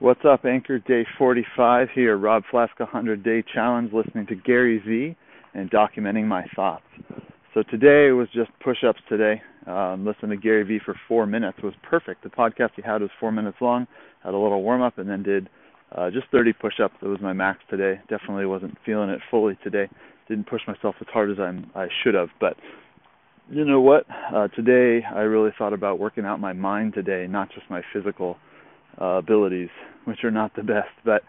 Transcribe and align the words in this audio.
What's 0.00 0.20
up, 0.24 0.44
Anchor 0.44 0.78
Day 0.78 1.04
45 1.18 1.88
here, 1.92 2.16
Rob 2.16 2.44
Flaska 2.52 2.82
100 2.82 3.24
Day 3.24 3.42
Challenge, 3.52 3.92
listening 3.92 4.28
to 4.28 4.36
Gary 4.36 4.78
Vee 4.78 5.16
and 5.54 5.68
documenting 5.72 6.24
my 6.24 6.44
thoughts. 6.54 6.84
So 7.52 7.64
today 7.68 8.12
was 8.12 8.28
just 8.32 8.48
push 8.62 8.84
ups 8.88 9.00
today. 9.08 9.42
Um, 9.66 10.06
listening 10.06 10.30
to 10.30 10.36
Gary 10.36 10.62
Vee 10.62 10.78
for 10.84 10.94
four 11.08 11.26
minutes 11.26 11.58
it 11.58 11.64
was 11.64 11.74
perfect. 11.82 12.22
The 12.22 12.28
podcast 12.28 12.70
he 12.76 12.82
had 12.82 13.02
was 13.02 13.10
four 13.18 13.32
minutes 13.32 13.56
long, 13.60 13.88
had 14.22 14.34
a 14.34 14.38
little 14.38 14.62
warm 14.62 14.82
up, 14.82 14.98
and 14.98 15.10
then 15.10 15.24
did 15.24 15.48
uh, 15.90 16.10
just 16.12 16.26
30 16.30 16.52
push 16.52 16.74
ups. 16.80 16.94
That 17.02 17.08
was 17.08 17.20
my 17.20 17.32
max 17.32 17.58
today. 17.68 18.00
Definitely 18.08 18.46
wasn't 18.46 18.78
feeling 18.86 19.10
it 19.10 19.18
fully 19.32 19.58
today. 19.64 19.88
Didn't 20.28 20.46
push 20.46 20.62
myself 20.68 20.94
as 21.00 21.08
hard 21.12 21.28
as 21.32 21.40
I'm, 21.40 21.72
I 21.74 21.88
should 22.04 22.14
have, 22.14 22.28
but 22.40 22.54
you 23.50 23.64
know 23.64 23.80
what? 23.80 24.04
Uh, 24.32 24.46
today 24.46 25.04
I 25.12 25.22
really 25.22 25.50
thought 25.58 25.72
about 25.72 25.98
working 25.98 26.24
out 26.24 26.38
my 26.38 26.52
mind 26.52 26.94
today, 26.94 27.26
not 27.28 27.48
just 27.52 27.68
my 27.68 27.82
physical 27.92 28.36
uh, 29.00 29.18
abilities, 29.18 29.70
which 30.04 30.24
are 30.24 30.30
not 30.30 30.54
the 30.56 30.62
best. 30.62 30.90
But 31.04 31.22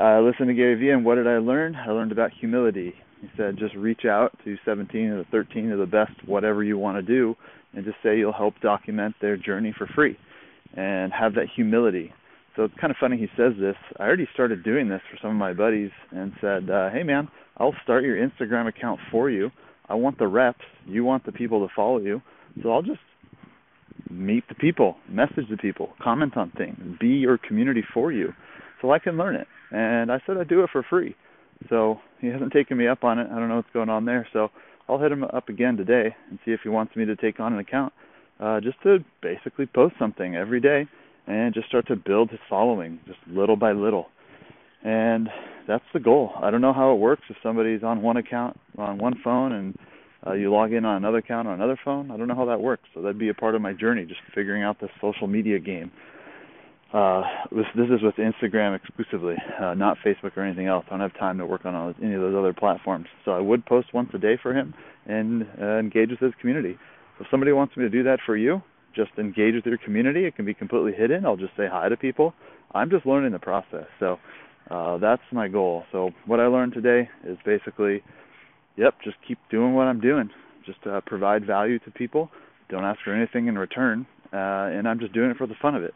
I 0.00 0.18
listened 0.18 0.48
to 0.48 0.54
Gary 0.54 0.74
Vee, 0.74 0.90
and 0.90 1.04
what 1.04 1.16
did 1.16 1.26
I 1.26 1.38
learn? 1.38 1.76
I 1.76 1.90
learned 1.90 2.12
about 2.12 2.30
humility. 2.38 2.94
He 3.20 3.28
said, 3.36 3.56
just 3.58 3.74
reach 3.74 4.04
out 4.04 4.36
to 4.44 4.56
17 4.64 5.06
or 5.10 5.24
13 5.30 5.72
of 5.72 5.78
the 5.78 5.86
best, 5.86 6.12
whatever 6.26 6.62
you 6.62 6.78
want 6.78 6.96
to 6.96 7.02
do, 7.02 7.34
and 7.74 7.84
just 7.84 7.96
say 8.02 8.16
you'll 8.16 8.32
help 8.32 8.54
document 8.60 9.14
their 9.20 9.36
journey 9.36 9.74
for 9.76 9.86
free, 9.88 10.16
and 10.74 11.12
have 11.12 11.34
that 11.34 11.46
humility. 11.54 12.12
So 12.54 12.64
it's 12.64 12.74
kind 12.80 12.90
of 12.90 12.96
funny 12.98 13.16
he 13.16 13.28
says 13.36 13.52
this. 13.60 13.76
I 13.98 14.04
already 14.04 14.28
started 14.34 14.64
doing 14.64 14.88
this 14.88 15.00
for 15.10 15.18
some 15.20 15.30
of 15.30 15.36
my 15.36 15.52
buddies, 15.52 15.90
and 16.10 16.32
said, 16.40 16.70
uh, 16.70 16.90
"Hey 16.90 17.02
man, 17.02 17.28
I'll 17.56 17.74
start 17.82 18.04
your 18.04 18.16
Instagram 18.16 18.68
account 18.68 19.00
for 19.10 19.30
you. 19.30 19.50
I 19.88 19.94
want 19.94 20.18
the 20.18 20.26
reps. 20.26 20.64
You 20.86 21.04
want 21.04 21.24
the 21.24 21.32
people 21.32 21.66
to 21.66 21.72
follow 21.74 21.98
you. 21.98 22.20
So 22.62 22.72
I'll 22.72 22.82
just 22.82 23.00
meet 24.18 24.44
the 24.48 24.54
people, 24.54 24.96
message 25.08 25.48
the 25.50 25.56
people, 25.56 25.90
comment 26.02 26.36
on 26.36 26.50
things, 26.52 26.76
be 27.00 27.08
your 27.08 27.38
community 27.38 27.82
for 27.94 28.12
you, 28.12 28.32
so 28.82 28.90
I 28.90 28.98
can 28.98 29.16
learn 29.16 29.36
it. 29.36 29.46
And 29.70 30.10
I 30.10 30.20
said 30.26 30.36
I'd 30.36 30.48
do 30.48 30.62
it 30.62 30.70
for 30.72 30.82
free. 30.88 31.14
So 31.68 31.98
he 32.20 32.28
hasn't 32.28 32.52
taken 32.52 32.76
me 32.76 32.86
up 32.86 33.04
on 33.04 33.18
it. 33.18 33.28
I 33.30 33.38
don't 33.38 33.48
know 33.48 33.56
what's 33.56 33.72
going 33.72 33.88
on 33.88 34.04
there. 34.04 34.26
So 34.32 34.48
I'll 34.88 34.98
hit 34.98 35.12
him 35.12 35.24
up 35.24 35.48
again 35.48 35.76
today 35.76 36.14
and 36.30 36.38
see 36.44 36.52
if 36.52 36.60
he 36.62 36.68
wants 36.68 36.96
me 36.96 37.04
to 37.04 37.16
take 37.16 37.40
on 37.40 37.52
an 37.52 37.58
account, 37.58 37.92
uh, 38.40 38.60
just 38.60 38.80
to 38.82 38.98
basically 39.22 39.66
post 39.66 39.94
something 39.98 40.36
every 40.36 40.60
day 40.60 40.86
and 41.26 41.52
just 41.52 41.68
start 41.68 41.86
to 41.88 41.96
build 41.96 42.30
his 42.30 42.40
following, 42.48 43.00
just 43.06 43.18
little 43.26 43.56
by 43.56 43.72
little. 43.72 44.06
And 44.82 45.28
that's 45.66 45.84
the 45.92 46.00
goal. 46.00 46.32
I 46.40 46.50
don't 46.50 46.60
know 46.60 46.72
how 46.72 46.92
it 46.92 46.98
works 46.98 47.22
if 47.28 47.36
somebody's 47.42 47.82
on 47.82 48.00
one 48.00 48.16
account 48.16 48.58
on 48.78 48.98
one 48.98 49.14
phone 49.22 49.52
and 49.52 49.76
uh, 50.26 50.32
you 50.32 50.50
log 50.52 50.72
in 50.72 50.84
on 50.84 50.96
another 50.96 51.18
account 51.18 51.48
on 51.48 51.54
another 51.54 51.78
phone. 51.84 52.10
I 52.10 52.16
don't 52.16 52.28
know 52.28 52.34
how 52.34 52.46
that 52.46 52.60
works. 52.60 52.84
So 52.94 53.02
that'd 53.02 53.18
be 53.18 53.28
a 53.28 53.34
part 53.34 53.54
of 53.54 53.62
my 53.62 53.72
journey, 53.72 54.04
just 54.04 54.20
figuring 54.34 54.62
out 54.62 54.80
this 54.80 54.90
social 55.00 55.26
media 55.26 55.58
game. 55.58 55.90
Uh, 56.92 57.22
this, 57.52 57.66
this 57.76 57.86
is 57.90 58.02
with 58.02 58.14
Instagram 58.16 58.74
exclusively, 58.74 59.36
uh, 59.60 59.74
not 59.74 59.98
Facebook 60.04 60.36
or 60.36 60.42
anything 60.42 60.66
else. 60.66 60.86
I 60.88 60.90
don't 60.92 61.00
have 61.00 61.18
time 61.18 61.36
to 61.38 61.44
work 61.44 61.66
on 61.66 61.94
any 62.02 62.14
of 62.14 62.20
those 62.20 62.34
other 62.34 62.54
platforms. 62.54 63.06
So 63.24 63.32
I 63.32 63.40
would 63.40 63.66
post 63.66 63.88
once 63.92 64.08
a 64.14 64.18
day 64.18 64.38
for 64.42 64.54
him 64.54 64.72
and 65.06 65.46
uh, 65.60 65.78
engage 65.78 66.10
with 66.10 66.20
his 66.20 66.32
community. 66.40 66.78
If 67.20 67.26
somebody 67.30 67.52
wants 67.52 67.76
me 67.76 67.84
to 67.84 67.90
do 67.90 68.02
that 68.04 68.20
for 68.24 68.36
you, 68.36 68.62
just 68.96 69.10
engage 69.18 69.54
with 69.54 69.66
your 69.66 69.78
community. 69.78 70.24
It 70.24 70.34
can 70.34 70.46
be 70.46 70.54
completely 70.54 70.92
hidden. 70.92 71.26
I'll 71.26 71.36
just 71.36 71.54
say 71.56 71.66
hi 71.70 71.90
to 71.90 71.96
people. 71.96 72.32
I'm 72.72 72.90
just 72.90 73.04
learning 73.04 73.32
the 73.32 73.38
process. 73.38 73.86
So 74.00 74.16
uh, 74.70 74.96
that's 74.96 75.22
my 75.30 75.46
goal. 75.46 75.84
So 75.92 76.10
what 76.26 76.40
I 76.40 76.46
learned 76.46 76.72
today 76.72 77.08
is 77.26 77.36
basically 77.44 78.02
yep, 78.78 78.94
just 79.02 79.16
keep 79.26 79.38
doing 79.50 79.74
what 79.74 79.82
I'm 79.82 80.00
doing. 80.00 80.30
Just 80.64 80.78
uh, 80.86 81.00
provide 81.04 81.44
value 81.44 81.78
to 81.80 81.90
people. 81.90 82.30
Don't 82.70 82.84
ask 82.84 83.00
for 83.04 83.14
anything 83.14 83.48
in 83.48 83.58
return, 83.58 84.06
uh, 84.32 84.36
and 84.72 84.86
I'm 84.88 85.00
just 85.00 85.12
doing 85.12 85.30
it 85.30 85.36
for 85.36 85.46
the 85.46 85.54
fun 85.60 85.74
of 85.74 85.82
it. 85.82 85.94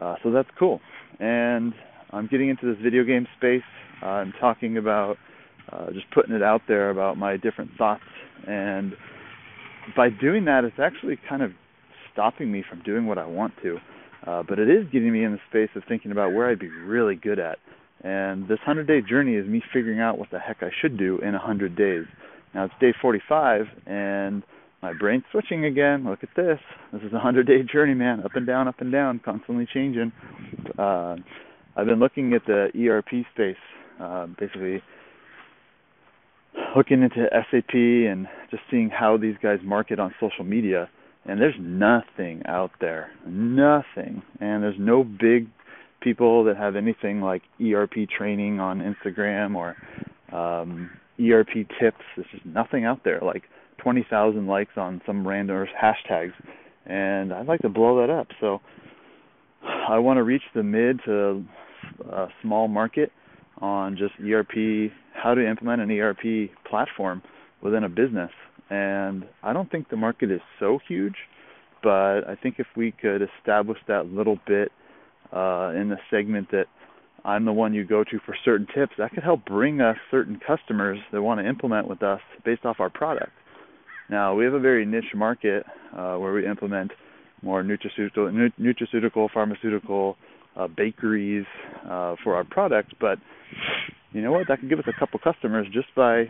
Uh, 0.00 0.16
so 0.22 0.30
that's 0.30 0.48
cool. 0.58 0.80
And 1.20 1.72
I'm 2.10 2.26
getting 2.26 2.48
into 2.48 2.66
this 2.66 2.82
video 2.82 3.04
game 3.04 3.26
space. 3.36 3.62
Uh, 4.02 4.06
I'm 4.06 4.32
talking 4.40 4.76
about 4.78 5.16
uh, 5.72 5.90
just 5.92 6.06
putting 6.12 6.34
it 6.34 6.42
out 6.42 6.62
there 6.66 6.90
about 6.90 7.16
my 7.16 7.36
different 7.36 7.70
thoughts, 7.76 8.02
and 8.46 8.94
by 9.96 10.08
doing 10.10 10.44
that, 10.46 10.64
it's 10.64 10.78
actually 10.78 11.18
kind 11.28 11.42
of 11.42 11.52
stopping 12.12 12.50
me 12.50 12.64
from 12.68 12.82
doing 12.82 13.06
what 13.06 13.18
I 13.18 13.26
want 13.26 13.54
to. 13.62 13.78
Uh, 14.26 14.42
but 14.46 14.58
it 14.58 14.68
is 14.68 14.84
getting 14.92 15.12
me 15.12 15.24
in 15.24 15.32
the 15.32 15.38
space 15.48 15.70
of 15.76 15.82
thinking 15.88 16.10
about 16.10 16.32
where 16.32 16.50
I'd 16.50 16.58
be 16.58 16.68
really 16.68 17.14
good 17.14 17.38
at 17.38 17.58
and 18.02 18.44
this 18.44 18.58
100 18.64 18.86
day 18.86 19.00
journey 19.00 19.34
is 19.34 19.46
me 19.46 19.62
figuring 19.72 20.00
out 20.00 20.18
what 20.18 20.30
the 20.30 20.38
heck 20.38 20.58
I 20.62 20.70
should 20.80 20.96
do 20.96 21.18
in 21.18 21.32
100 21.32 21.76
days. 21.76 22.04
Now 22.54 22.64
it's 22.64 22.74
day 22.80 22.94
45, 23.00 23.66
and 23.86 24.42
my 24.82 24.92
brain's 24.92 25.24
switching 25.32 25.64
again. 25.64 26.04
Look 26.04 26.22
at 26.22 26.28
this. 26.36 26.58
This 26.92 27.02
is 27.02 27.10
a 27.10 27.16
100 27.16 27.46
day 27.46 27.62
journey, 27.62 27.94
man. 27.94 28.20
Up 28.24 28.36
and 28.36 28.46
down, 28.46 28.68
up 28.68 28.80
and 28.80 28.92
down, 28.92 29.20
constantly 29.24 29.66
changing. 29.72 30.12
Uh, 30.78 31.16
I've 31.76 31.86
been 31.86 31.98
looking 31.98 32.32
at 32.34 32.42
the 32.46 32.68
ERP 32.76 33.24
space, 33.34 33.56
uh, 34.00 34.26
basically 34.38 34.82
looking 36.76 37.02
into 37.02 37.26
SAP 37.50 37.74
and 37.74 38.26
just 38.50 38.62
seeing 38.70 38.90
how 38.90 39.16
these 39.16 39.36
guys 39.42 39.58
market 39.64 39.98
on 39.98 40.14
social 40.20 40.44
media. 40.44 40.88
And 41.24 41.40
there's 41.40 41.56
nothing 41.60 42.42
out 42.46 42.70
there, 42.80 43.10
nothing. 43.26 44.22
And 44.40 44.62
there's 44.62 44.78
no 44.78 45.04
big 45.04 45.48
people 46.00 46.44
that 46.44 46.56
have 46.56 46.76
anything 46.76 47.20
like 47.20 47.42
ERP 47.60 48.08
training 48.16 48.60
on 48.60 48.80
Instagram 48.80 49.54
or 49.56 49.76
um, 50.36 50.90
ERP 51.20 51.68
tips. 51.80 52.02
There's 52.16 52.28
just 52.32 52.46
nothing 52.46 52.84
out 52.84 53.00
there. 53.04 53.20
Like 53.20 53.44
20,000 53.78 54.46
likes 54.46 54.72
on 54.76 55.00
some 55.06 55.26
random 55.26 55.66
hashtags, 55.80 56.32
and 56.86 57.32
I'd 57.32 57.46
like 57.46 57.60
to 57.60 57.68
blow 57.68 58.00
that 58.00 58.12
up. 58.12 58.28
So 58.40 58.60
I 59.62 59.98
want 59.98 60.18
to 60.18 60.22
reach 60.22 60.42
the 60.54 60.62
mid 60.62 61.00
to 61.04 61.44
uh, 62.10 62.26
small 62.42 62.68
market 62.68 63.12
on 63.60 63.96
just 63.96 64.12
ERP, 64.20 64.92
how 65.14 65.34
to 65.34 65.48
implement 65.48 65.82
an 65.82 65.90
ERP 65.90 66.50
platform 66.68 67.22
within 67.62 67.84
a 67.84 67.88
business. 67.88 68.30
And 68.70 69.24
I 69.42 69.52
don't 69.52 69.70
think 69.70 69.88
the 69.88 69.96
market 69.96 70.30
is 70.30 70.40
so 70.60 70.78
huge, 70.86 71.14
but 71.82 72.28
I 72.28 72.36
think 72.40 72.56
if 72.58 72.66
we 72.76 72.92
could 72.92 73.22
establish 73.22 73.78
that 73.88 74.06
little 74.06 74.38
bit 74.46 74.70
uh, 75.32 75.72
in 75.76 75.88
the 75.88 75.98
segment 76.10 76.50
that 76.50 76.66
I'm 77.24 77.44
the 77.44 77.52
one 77.52 77.74
you 77.74 77.84
go 77.84 78.04
to 78.04 78.18
for 78.24 78.34
certain 78.44 78.66
tips, 78.74 78.92
that 78.98 79.10
could 79.12 79.22
help 79.22 79.44
bring 79.44 79.80
us 79.80 79.96
certain 80.10 80.40
customers 80.44 80.98
that 81.12 81.20
want 81.20 81.40
to 81.40 81.48
implement 81.48 81.88
with 81.88 82.02
us 82.02 82.20
based 82.44 82.64
off 82.64 82.76
our 82.80 82.90
product. 82.90 83.32
Now, 84.08 84.34
we 84.34 84.44
have 84.44 84.54
a 84.54 84.60
very 84.60 84.86
niche 84.86 85.14
market 85.14 85.64
uh, 85.92 86.16
where 86.16 86.32
we 86.32 86.46
implement 86.46 86.92
more 87.42 87.62
nutraceutical, 87.62 88.50
nutraceutical 88.58 89.28
pharmaceutical, 89.32 90.16
uh, 90.56 90.66
bakeries 90.66 91.44
uh, 91.84 92.16
for 92.24 92.34
our 92.34 92.44
product, 92.44 92.94
but 93.00 93.18
you 94.12 94.22
know 94.22 94.32
what? 94.32 94.48
That 94.48 94.60
could 94.60 94.68
give 94.68 94.78
us 94.78 94.86
a 94.88 94.98
couple 94.98 95.20
customers 95.20 95.66
just 95.72 95.94
by 95.94 96.24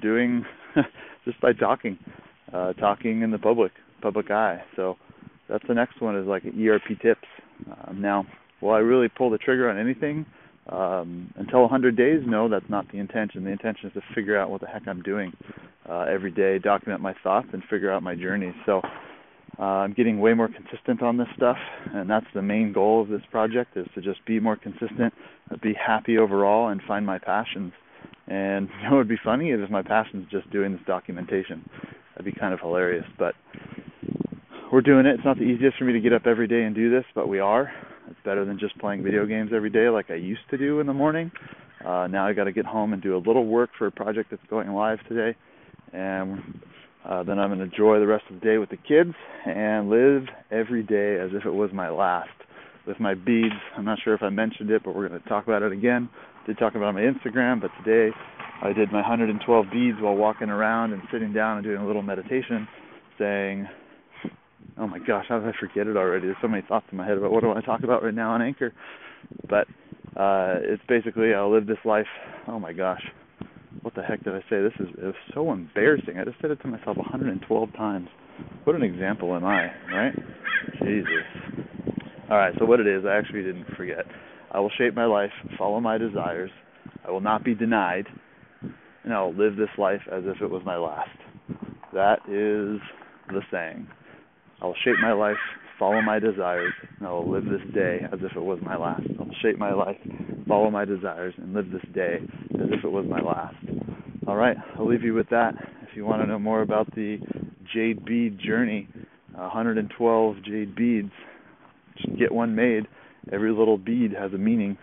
doing, 0.00 0.44
just 1.24 1.40
by 1.40 1.52
talking, 1.52 1.98
uh, 2.52 2.72
talking 2.74 3.22
in 3.22 3.30
the 3.30 3.38
public, 3.38 3.72
public 4.00 4.30
eye. 4.30 4.62
So 4.76 4.96
that's 5.48 5.64
the 5.68 5.74
next 5.74 6.00
one 6.00 6.16
is 6.16 6.26
like 6.26 6.44
ERP 6.44 7.00
tips. 7.02 7.26
Um, 7.86 8.00
now, 8.00 8.26
will 8.60 8.70
I 8.70 8.78
really 8.78 9.08
pull 9.08 9.30
the 9.30 9.38
trigger 9.38 9.70
on 9.70 9.78
anything 9.78 10.26
um, 10.68 11.32
until 11.36 11.62
100 11.62 11.96
days? 11.96 12.22
No, 12.26 12.48
that's 12.48 12.68
not 12.68 12.90
the 12.92 12.98
intention. 12.98 13.44
The 13.44 13.50
intention 13.50 13.88
is 13.88 13.94
to 13.94 14.02
figure 14.14 14.38
out 14.38 14.50
what 14.50 14.60
the 14.60 14.66
heck 14.66 14.86
I'm 14.86 15.02
doing 15.02 15.32
uh, 15.88 16.06
every 16.12 16.30
day, 16.30 16.58
document 16.58 17.00
my 17.00 17.14
thoughts, 17.22 17.48
and 17.52 17.62
figure 17.70 17.92
out 17.92 18.02
my 18.02 18.14
journey. 18.14 18.54
So 18.66 18.80
uh, 19.58 19.62
I'm 19.62 19.92
getting 19.92 20.20
way 20.20 20.34
more 20.34 20.48
consistent 20.48 21.02
on 21.02 21.16
this 21.16 21.28
stuff, 21.36 21.58
and 21.92 22.08
that's 22.08 22.26
the 22.34 22.42
main 22.42 22.72
goal 22.72 23.02
of 23.02 23.08
this 23.08 23.22
project: 23.30 23.76
is 23.76 23.86
to 23.94 24.00
just 24.00 24.24
be 24.24 24.40
more 24.40 24.56
consistent, 24.56 25.12
be 25.62 25.74
happy 25.74 26.18
overall, 26.18 26.68
and 26.68 26.80
find 26.86 27.04
my 27.04 27.18
passions. 27.18 27.72
And 28.26 28.68
you 28.82 28.88
know, 28.88 28.94
it 28.94 28.98
would 28.98 29.08
be 29.08 29.20
funny 29.22 29.50
if 29.50 29.70
my 29.70 29.82
passion 29.82 30.22
is 30.22 30.28
just 30.30 30.50
doing 30.50 30.72
this 30.72 30.80
documentation. 30.86 31.68
That'd 32.14 32.32
be 32.32 32.38
kind 32.38 32.54
of 32.54 32.60
hilarious, 32.60 33.04
but 33.18 33.34
we're 34.72 34.80
doing 34.80 35.06
it. 35.06 35.14
It's 35.16 35.24
not 35.24 35.36
the 35.36 35.44
easiest 35.44 35.78
for 35.78 35.84
me 35.84 35.92
to 35.92 36.00
get 36.00 36.12
up 36.12 36.26
every 36.26 36.46
day 36.46 36.62
and 36.62 36.74
do 36.74 36.90
this, 36.90 37.04
but 37.14 37.28
we 37.28 37.40
are. 37.40 37.72
It's 38.08 38.18
better 38.24 38.44
than 38.44 38.58
just 38.58 38.78
playing 38.78 39.02
video 39.02 39.26
games 39.26 39.50
every 39.54 39.70
day 39.70 39.88
like 39.88 40.10
I 40.10 40.14
used 40.14 40.48
to 40.50 40.58
do 40.58 40.80
in 40.80 40.86
the 40.86 40.92
morning. 40.92 41.30
Uh, 41.84 42.06
now 42.08 42.26
I 42.26 42.32
got 42.34 42.44
to 42.44 42.52
get 42.52 42.66
home 42.66 42.92
and 42.92 43.02
do 43.02 43.16
a 43.16 43.18
little 43.18 43.46
work 43.46 43.70
for 43.78 43.86
a 43.86 43.90
project 43.90 44.30
that's 44.30 44.42
going 44.48 44.70
live 44.70 44.98
today, 45.08 45.36
and 45.92 46.60
uh, 47.08 47.22
then 47.22 47.38
I'm 47.38 47.48
going 47.48 47.58
to 47.58 47.64
enjoy 47.64 47.98
the 47.98 48.06
rest 48.06 48.24
of 48.28 48.38
the 48.38 48.46
day 48.46 48.58
with 48.58 48.68
the 48.68 48.76
kids 48.76 49.14
and 49.46 49.88
live 49.88 50.24
every 50.50 50.82
day 50.82 51.18
as 51.20 51.30
if 51.32 51.46
it 51.46 51.52
was 51.52 51.70
my 51.72 51.88
last. 51.88 52.28
With 52.86 53.00
my 53.00 53.14
beads, 53.14 53.54
I'm 53.76 53.84
not 53.84 53.98
sure 54.02 54.14
if 54.14 54.22
I 54.22 54.30
mentioned 54.30 54.70
it, 54.70 54.82
but 54.84 54.94
we're 54.94 55.08
going 55.08 55.20
to 55.20 55.28
talk 55.28 55.44
about 55.44 55.62
it 55.62 55.72
again. 55.72 56.08
Did 56.46 56.58
talk 56.58 56.74
about 56.74 56.86
it 56.86 56.88
on 56.88 56.94
my 56.94 57.00
Instagram, 57.02 57.60
but 57.60 57.70
today 57.82 58.14
I 58.62 58.72
did 58.72 58.92
my 58.92 59.00
112 59.00 59.66
beads 59.72 59.98
while 60.00 60.14
walking 60.14 60.48
around 60.48 60.92
and 60.92 61.02
sitting 61.12 61.32
down 61.32 61.58
and 61.58 61.64
doing 61.64 61.78
a 61.78 61.86
little 61.86 62.02
meditation, 62.02 62.68
saying 63.18 63.68
oh 64.80 64.86
my 64.86 64.98
gosh, 64.98 65.26
how 65.28 65.38
did 65.38 65.48
I 65.48 65.52
forget 65.60 65.86
it 65.86 65.96
already? 65.96 66.26
There's 66.26 66.38
so 66.40 66.48
many 66.48 66.64
thoughts 66.66 66.86
in 66.90 66.98
my 66.98 67.06
head 67.06 67.18
about 67.18 67.30
what 67.30 67.42
do 67.42 67.52
I 67.52 67.60
talk 67.60 67.82
about 67.84 68.02
right 68.02 68.14
now 68.14 68.32
on 68.32 68.42
Anchor. 68.42 68.72
But 69.48 69.66
uh 70.16 70.56
it's 70.62 70.82
basically 70.88 71.34
I'll 71.34 71.52
live 71.52 71.66
this 71.66 71.78
life. 71.84 72.06
Oh 72.48 72.58
my 72.58 72.72
gosh. 72.72 73.02
What 73.82 73.94
the 73.94 74.02
heck 74.02 74.24
did 74.24 74.34
I 74.34 74.40
say? 74.50 74.62
This 74.62 74.72
is 74.80 74.88
it 74.98 75.04
was 75.04 75.14
so 75.34 75.52
embarrassing. 75.52 76.18
I 76.18 76.24
just 76.24 76.40
said 76.40 76.50
it 76.50 76.60
to 76.62 76.68
myself 76.68 76.96
112 76.96 77.72
times. 77.74 78.08
What 78.64 78.74
an 78.74 78.82
example 78.82 79.34
am 79.36 79.44
I, 79.44 79.68
right? 79.92 80.14
Jesus. 80.82 81.06
All 82.30 82.36
right, 82.36 82.54
so 82.58 82.64
what 82.64 82.80
it 82.80 82.86
is, 82.86 83.04
I 83.04 83.16
actually 83.16 83.42
didn't 83.42 83.66
forget. 83.76 84.04
I 84.52 84.60
will 84.60 84.70
shape 84.78 84.94
my 84.94 85.04
life, 85.04 85.30
follow 85.58 85.80
my 85.80 85.98
desires. 85.98 86.50
I 87.06 87.10
will 87.10 87.20
not 87.20 87.44
be 87.44 87.54
denied, 87.54 88.06
and 89.04 89.12
I 89.12 89.20
will 89.22 89.34
live 89.34 89.56
this 89.56 89.68
life 89.78 90.02
as 90.12 90.22
if 90.26 90.40
it 90.40 90.48
was 90.48 90.62
my 90.64 90.76
last. 90.76 91.10
That 91.92 92.20
is 92.28 92.80
the 93.28 93.42
saying. 93.50 93.88
I 94.60 94.66
will 94.66 94.74
shape 94.84 94.96
my 95.00 95.12
life, 95.12 95.38
follow 95.78 96.02
my 96.02 96.18
desires, 96.18 96.74
and 96.98 97.08
I 97.08 97.12
will 97.12 97.30
live 97.30 97.44
this 97.44 97.62
day 97.74 98.00
as 98.12 98.18
if 98.22 98.36
it 98.36 98.42
was 98.42 98.58
my 98.62 98.76
last. 98.76 99.02
I 99.18 99.22
will 99.22 99.34
shape 99.42 99.58
my 99.58 99.72
life, 99.72 99.96
follow 100.46 100.70
my 100.70 100.84
desires, 100.84 101.34
and 101.38 101.54
live 101.54 101.70
this 101.70 101.84
day 101.94 102.18
as 102.54 102.68
if 102.70 102.84
it 102.84 102.90
was 102.90 103.06
my 103.08 103.20
last. 103.20 103.56
All 104.26 104.36
right, 104.36 104.56
I'll 104.78 104.86
leave 104.86 105.02
you 105.02 105.14
with 105.14 105.30
that. 105.30 105.54
If 105.82 105.96
you 105.96 106.04
want 106.04 106.22
to 106.22 106.26
know 106.26 106.38
more 106.38 106.60
about 106.60 106.94
the 106.94 107.18
jade 107.72 108.04
bead 108.04 108.38
journey, 108.38 108.86
112 109.32 110.36
jade 110.44 110.74
beads, 110.76 111.12
just 111.96 112.18
get 112.18 112.30
one 112.30 112.54
made. 112.54 112.86
Every 113.32 113.52
little 113.52 113.78
bead 113.78 114.12
has 114.12 114.32
a 114.34 114.38
meaning, 114.38 114.76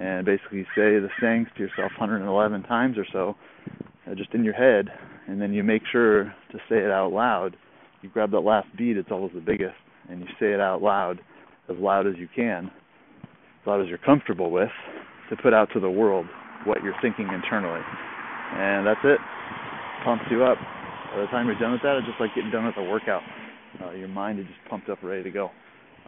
and 0.00 0.26
basically 0.26 0.64
say 0.74 0.98
the 0.98 1.08
sayings 1.20 1.46
to 1.56 1.62
yourself 1.62 1.92
111 1.98 2.64
times 2.64 2.98
or 2.98 3.06
so, 3.12 3.36
uh, 4.10 4.14
just 4.16 4.34
in 4.34 4.42
your 4.42 4.54
head, 4.54 4.88
and 5.28 5.40
then 5.40 5.52
you 5.52 5.62
make 5.62 5.82
sure 5.90 6.24
to 6.24 6.58
say 6.68 6.78
it 6.78 6.90
out 6.90 7.12
loud. 7.12 7.56
You 8.06 8.12
grab 8.12 8.30
that 8.30 8.40
last 8.40 8.68
bead; 8.78 8.96
it's 8.96 9.08
always 9.10 9.32
the 9.34 9.40
biggest, 9.40 9.74
and 10.08 10.20
you 10.20 10.26
say 10.38 10.52
it 10.52 10.60
out 10.60 10.80
loud, 10.80 11.18
as 11.68 11.76
loud 11.76 12.06
as 12.06 12.14
you 12.18 12.28
can, 12.36 12.70
as 13.24 13.66
loud 13.66 13.82
as 13.82 13.88
you're 13.88 13.98
comfortable 13.98 14.52
with, 14.52 14.70
to 15.28 15.36
put 15.42 15.52
out 15.52 15.70
to 15.74 15.80
the 15.80 15.90
world 15.90 16.24
what 16.66 16.84
you're 16.84 16.94
thinking 17.02 17.26
internally. 17.34 17.80
And 18.54 18.86
that's 18.86 19.00
it. 19.02 19.18
Pumps 20.04 20.22
you 20.30 20.44
up. 20.44 20.56
By 21.12 21.22
the 21.22 21.26
time 21.32 21.46
you're 21.46 21.58
done 21.58 21.72
with 21.72 21.82
that, 21.82 21.96
it's 21.96 22.06
just 22.06 22.20
like 22.20 22.30
getting 22.36 22.52
done 22.52 22.66
with 22.66 22.76
a 22.76 22.84
workout. 22.84 23.22
Uh, 23.82 23.90
your 23.90 24.06
mind 24.06 24.38
is 24.38 24.46
just 24.46 24.70
pumped 24.70 24.88
up, 24.88 25.02
ready 25.02 25.24
to 25.24 25.30
go. 25.32 25.50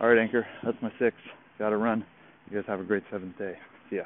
All 0.01 0.09
right, 0.09 0.19
Anchor, 0.19 0.47
that's 0.65 0.79
my 0.81 0.93
six. 1.01 1.17
Got 1.59 1.71
to 1.71 1.79
run. 1.79 2.07
You 2.49 2.57
guys 2.57 2.65
have 2.69 2.79
a 2.79 2.85
great 2.85 3.03
seventh 3.11 3.37
day. 3.39 3.55
See 3.91 3.97
ya. 3.97 4.05